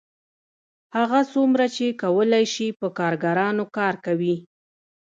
هغه 0.97 1.19
څومره 1.33 1.65
چې 1.75 1.85
کولی 2.01 2.45
شي 2.53 2.67
په 2.79 2.87
کارګرانو 2.99 3.63
کار 3.77 3.95
کوي 4.05 4.35